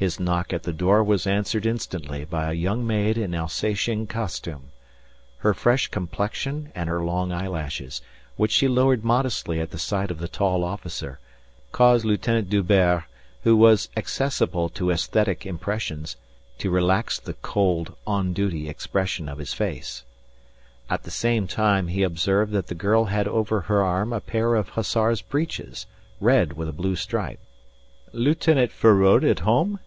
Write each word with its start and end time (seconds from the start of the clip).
His 0.00 0.18
knock 0.18 0.54
at 0.54 0.62
the 0.62 0.72
door 0.72 1.04
was 1.04 1.26
answered 1.26 1.66
instantly 1.66 2.24
by 2.24 2.48
a 2.50 2.54
young 2.56 2.86
maid 2.86 3.18
in 3.18 3.34
Alsatian 3.34 4.06
costume. 4.06 4.72
Her 5.40 5.52
fresh 5.52 5.88
complexion 5.88 6.72
and 6.74 6.88
her 6.88 7.02
long 7.04 7.32
eyelashes, 7.32 8.00
which 8.36 8.50
she 8.50 8.66
lowered 8.66 9.04
modestly 9.04 9.60
at 9.60 9.72
the 9.72 9.78
sight 9.78 10.10
of 10.10 10.18
the 10.18 10.26
tall 10.26 10.64
officer, 10.64 11.20
caused 11.70 12.06
Lieutenant 12.06 12.48
D'Hubert, 12.48 13.04
who 13.42 13.58
was 13.58 13.90
accessible 13.94 14.70
to 14.70 14.90
esthetic 14.90 15.44
impressions, 15.44 16.16
to 16.56 16.70
relax 16.70 17.18
the 17.20 17.34
cold, 17.34 17.94
on 18.06 18.32
duty 18.32 18.70
expression 18.70 19.28
of 19.28 19.36
his 19.36 19.52
face. 19.52 20.04
At 20.88 21.02
the 21.02 21.10
same 21.10 21.46
time 21.46 21.88
he 21.88 22.04
observed 22.04 22.52
that 22.52 22.68
the 22.68 22.74
girl 22.74 23.04
had 23.04 23.28
over 23.28 23.60
her 23.60 23.82
arm 23.84 24.14
a 24.14 24.20
pair 24.22 24.54
of 24.54 24.70
hussar's 24.70 25.20
breeches, 25.20 25.84
red 26.20 26.54
with 26.54 26.70
a 26.70 26.72
blue 26.72 26.96
stripe. 26.96 27.40
"Lieutenant 28.14 28.72
Feraud 28.72 29.24
at 29.24 29.40
home?" 29.40 29.78